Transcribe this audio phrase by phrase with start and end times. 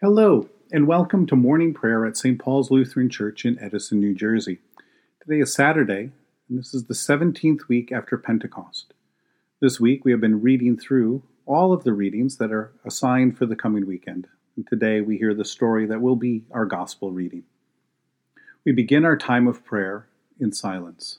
[0.00, 2.38] Hello, and welcome to morning prayer at St.
[2.38, 4.60] Paul's Lutheran Church in Edison, New Jersey.
[5.20, 6.12] Today is Saturday,
[6.48, 8.94] and this is the 17th week after Pentecost.
[9.60, 13.44] This week we have been reading through all of the readings that are assigned for
[13.44, 17.42] the coming weekend, and today we hear the story that will be our gospel reading.
[18.64, 20.06] We begin our time of prayer
[20.38, 21.18] in silence.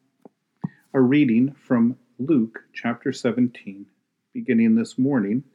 [0.93, 3.85] A reading from Luke chapter 17,
[4.33, 5.45] beginning this morning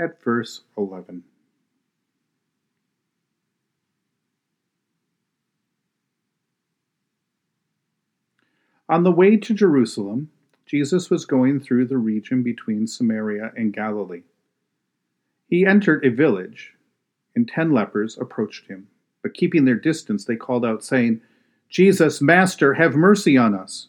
[0.00, 1.24] at verse 11.
[8.88, 10.30] On the way to Jerusalem,
[10.64, 14.22] Jesus was going through the region between Samaria and Galilee.
[15.48, 16.72] He entered a village,
[17.36, 18.88] and ten lepers approached him.
[19.20, 21.20] But keeping their distance, they called out, saying,
[21.68, 23.88] Jesus, Master, have mercy on us.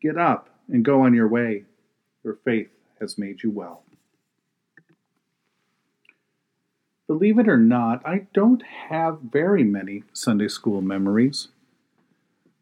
[0.00, 1.64] Get up and go on your way.
[2.22, 2.68] Your faith
[3.00, 3.82] has made you well.
[7.08, 11.48] Believe it or not, I don't have very many Sunday school memories.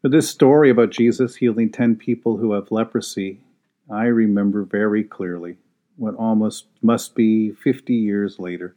[0.01, 3.41] But this story about Jesus healing 10 people who have leprosy,
[3.89, 5.57] I remember very clearly,
[5.97, 8.75] what almost must be 50 years later.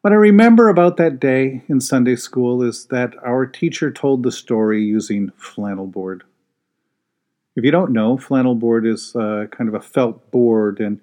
[0.00, 4.32] What I remember about that day in Sunday school is that our teacher told the
[4.32, 6.24] story using flannel board.
[7.56, 11.00] If you don't know, flannel board is uh, kind of a felt board, and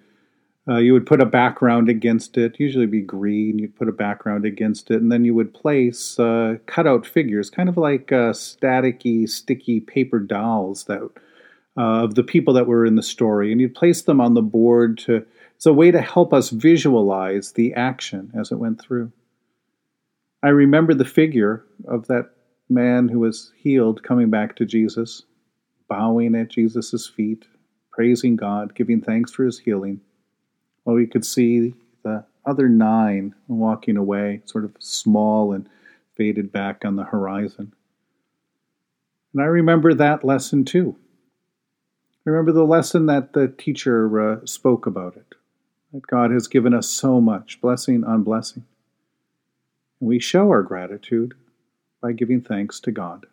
[0.67, 3.57] uh, you would put a background against it, usually be green.
[3.57, 7.69] You'd put a background against it, and then you would place uh, cutout figures, kind
[7.69, 11.01] of like uh, staticky, sticky paper dolls that
[11.77, 14.41] uh, of the people that were in the story, and you'd place them on the
[14.41, 15.25] board to.
[15.55, 19.11] It's a way to help us visualize the action as it went through.
[20.41, 22.31] I remember the figure of that
[22.67, 25.21] man who was healed coming back to Jesus
[25.91, 27.45] bowing at Jesus' feet,
[27.91, 29.99] praising God, giving thanks for his healing,
[30.83, 35.67] while we could see the other nine walking away, sort of small and
[36.15, 37.73] faded back on the horizon.
[39.33, 40.95] And I remember that lesson too.
[42.23, 45.35] Remember the lesson that the teacher uh, spoke about it
[45.91, 48.63] that God has given us so much, blessing on blessing.
[49.99, 51.33] And we show our gratitude
[52.01, 53.25] by giving thanks to God.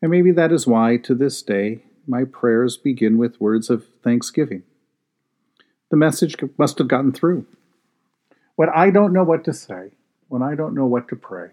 [0.00, 4.62] And maybe that is why, to this day, my prayers begin with words of thanksgiving.
[5.90, 7.46] The message must have gotten through.
[8.56, 9.90] When I don't know what to say,
[10.28, 11.46] when I don't know what to pray,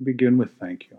[0.00, 0.98] I begin with thank you.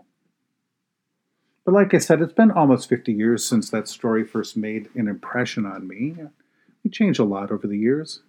[1.64, 5.08] But like I said, it's been almost 50 years since that story first made an
[5.08, 6.16] impression on me.
[6.82, 8.20] We change a lot over the years.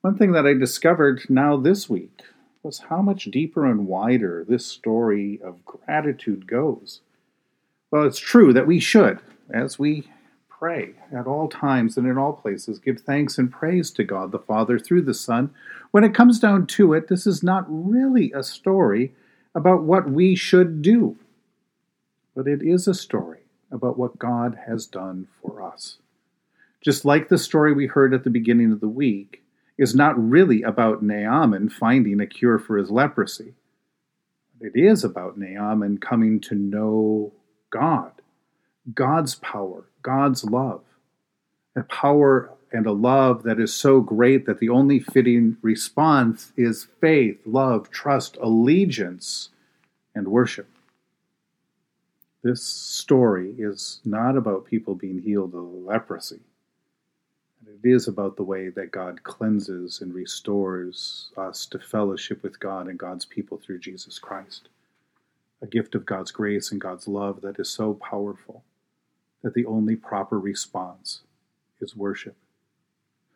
[0.00, 2.22] One thing that I discovered now this week
[2.62, 7.00] was how much deeper and wider this story of gratitude goes.
[7.90, 9.20] Well, it's true that we should,
[9.50, 10.08] as we
[10.58, 12.78] pray at all times and in all places.
[12.78, 15.50] Give thanks and praise to God the Father through the Son.
[15.90, 19.14] When it comes down to it, this is not really a story
[19.54, 21.16] about what we should do,
[22.34, 23.40] but it is a story
[23.70, 25.98] about what God has done for us.
[26.80, 29.42] Just like the story we heard at the beginning of the week
[29.76, 33.54] is not really about Naaman finding a cure for his leprosy.
[34.60, 37.32] It is about Naaman coming to know
[37.70, 38.12] God,
[38.94, 40.82] God's power, God's love,
[41.76, 46.88] a power and a love that is so great that the only fitting response is
[47.00, 49.50] faith, love, trust, allegiance,
[50.14, 50.68] and worship.
[52.42, 56.40] This story is not about people being healed of leprosy.
[57.66, 62.88] It is about the way that God cleanses and restores us to fellowship with God
[62.88, 64.68] and God's people through Jesus Christ.
[65.60, 68.64] A gift of God's grace and God's love that is so powerful
[69.42, 71.22] that the only proper response
[71.80, 72.36] is worship.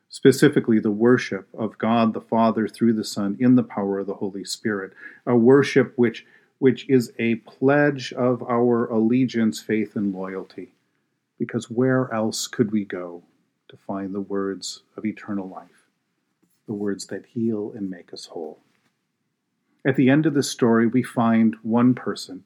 [0.09, 4.15] Specifically, the worship of God the Father through the Son in the power of the
[4.15, 4.93] Holy Spirit,
[5.27, 6.27] a worship which,
[6.59, 10.75] which is a pledge of our allegiance, faith, and loyalty.
[11.39, 13.23] Because where else could we go
[13.69, 15.89] to find the words of eternal life,
[16.67, 18.61] the words that heal and make us whole?
[19.85, 22.45] At the end of the story, we find one person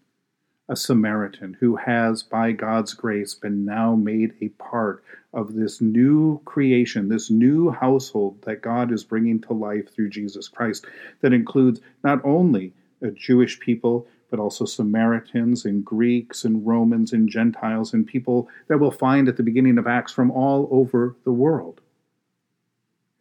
[0.68, 6.40] a Samaritan who has, by God's grace, been now made a part of this new
[6.44, 10.86] creation, this new household that God is bringing to life through Jesus Christ,
[11.20, 17.28] that includes not only a Jewish people, but also Samaritans and Greeks and Romans and
[17.28, 21.32] Gentiles and people that we'll find at the beginning of Acts from all over the
[21.32, 21.80] world.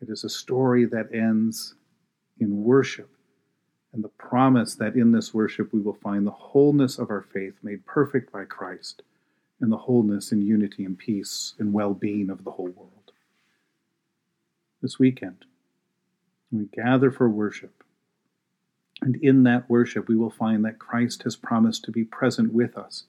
[0.02, 1.76] It is a story that ends
[2.40, 3.15] in worship
[3.96, 7.54] and the promise that in this worship we will find the wholeness of our faith
[7.64, 9.02] made perfect by Christ,
[9.62, 13.14] and the wholeness and unity and peace and well being of the whole world.
[14.82, 15.46] This weekend,
[16.52, 17.86] we gather for worship,
[19.02, 22.78] and in that worship we will find that Christ has promised to be present with
[22.78, 23.06] us,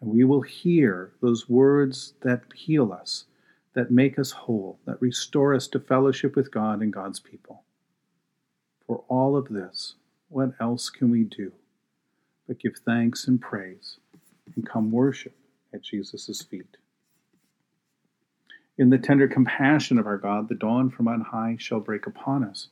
[0.00, 3.26] and we will hear those words that heal us,
[3.74, 7.62] that make us whole, that restore us to fellowship with God and God's people.
[8.84, 9.94] For all of this,
[10.28, 11.52] what else can we do
[12.46, 13.98] but give thanks and praise
[14.54, 15.36] and come worship
[15.72, 16.76] at Jesus' feet?
[18.76, 22.44] In the tender compassion of our God, the dawn from on high shall break upon
[22.44, 22.68] us.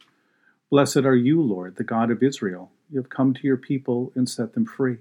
[0.70, 2.70] Blessed are you, Lord, the God of Israel.
[2.90, 4.98] You have come to your people and set them free.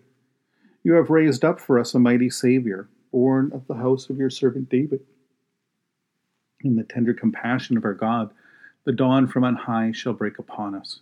[0.84, 4.30] You have raised up for us a mighty Savior, born of the house of your
[4.30, 5.02] servant David.
[6.62, 8.32] In the tender compassion of our God,
[8.84, 11.02] the dawn from on high shall break upon us.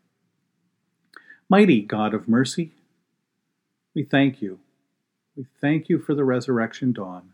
[1.51, 2.71] Mighty God of mercy,
[3.93, 4.59] we thank you.
[5.35, 7.33] We thank you for the resurrection dawn,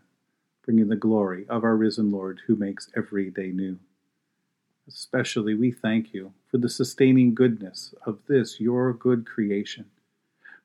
[0.64, 3.78] bringing the glory of our risen Lord who makes every day new.
[4.88, 9.84] Especially we thank you for the sustaining goodness of this, your good creation,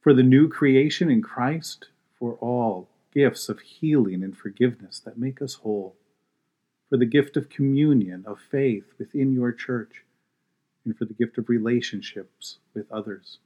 [0.02, 5.44] for the new creation in Christ, for all gifts of healing and forgiveness that make
[5.44, 5.96] us whole,
[6.90, 10.04] for the gift of communion, of faith within your church
[10.86, 13.40] and for the gift of relationships with others.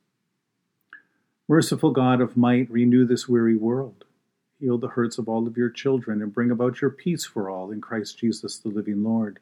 [1.47, 4.03] Merciful God of might, renew this weary world.
[4.59, 7.71] Heal the hurts of all of your children and bring about your peace for all
[7.71, 9.39] in Christ Jesus, the living Lord.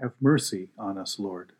[0.00, 1.52] Have mercy on us, Lord.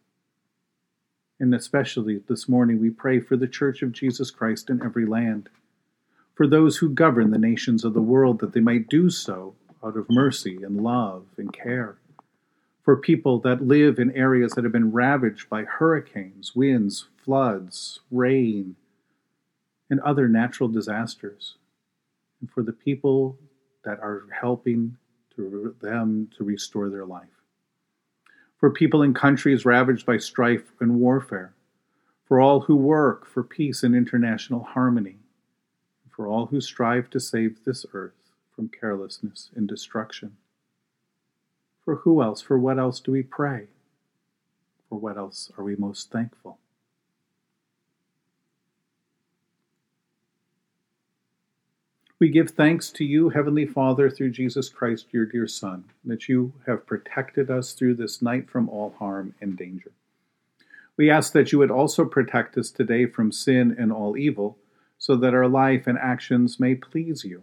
[1.39, 5.49] And especially this morning, we pray for the Church of Jesus Christ in every land,
[6.35, 9.55] for those who govern the nations of the world, that they might do so
[9.85, 11.99] out of mercy and love and care
[12.83, 18.77] for people that live in areas that have been ravaged by hurricanes, winds, floods, rain,
[19.89, 21.57] and other natural disasters,
[22.41, 23.39] and for the people
[23.85, 24.97] that are helping
[25.37, 27.29] to them to restore their life.
[28.57, 31.53] for people in countries ravaged by strife and warfare,
[32.25, 35.19] for all who work for peace and international harmony,
[36.09, 40.37] for all who strive to save this earth from carelessness and destruction.
[41.85, 43.67] For who else, for what else do we pray?
[44.89, 46.59] For what else are we most thankful?
[52.23, 56.53] We give thanks to you, Heavenly Father, through Jesus Christ, your dear Son, that you
[56.67, 59.91] have protected us through this night from all harm and danger.
[60.97, 64.57] We ask that you would also protect us today from sin and all evil,
[64.99, 67.43] so that our life and actions may please you.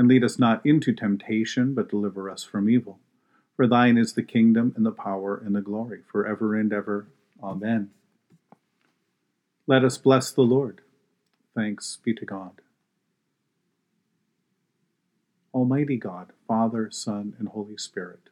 [0.00, 3.00] And lead us not into temptation, but deliver us from evil.
[3.54, 7.08] For thine is the kingdom, and the power, and the glory, for ever and ever.
[7.42, 7.90] Amen.
[9.66, 10.80] Let us bless the Lord.
[11.54, 12.62] Thanks be to God.
[15.52, 18.30] Almighty God, Father, Son, and Holy Spirit,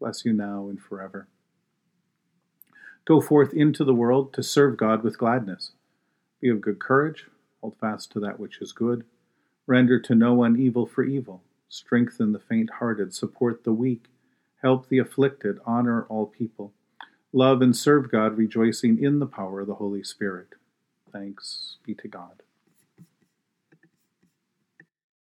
[0.00, 1.28] bless you now and forever.
[3.04, 5.70] Go forth into the world to serve God with gladness.
[6.40, 7.26] Be of good courage,
[7.60, 9.04] hold fast to that which is good,
[9.66, 14.06] render to no one evil for evil, strengthen the faint hearted, support the weak,
[14.62, 16.72] help the afflicted, honor all people.
[17.32, 20.48] Love and serve God, rejoicing in the power of the Holy Spirit.
[21.12, 22.42] Thanks be to God.